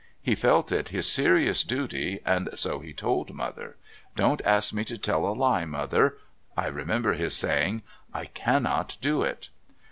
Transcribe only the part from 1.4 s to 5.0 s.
duty, and so he told Mother. 'Don't ask me to